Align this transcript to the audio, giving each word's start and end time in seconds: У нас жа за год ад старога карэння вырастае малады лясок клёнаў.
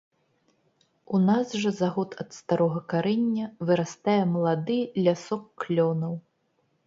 У 1.15 1.19
нас 1.29 1.47
жа 1.63 1.71
за 1.79 1.89
год 1.97 2.15
ад 2.23 2.29
старога 2.37 2.81
карэння 2.95 3.45
вырастае 3.71 4.17
малады 4.33 4.79
лясок 5.09 5.43
клёнаў. 5.65 6.13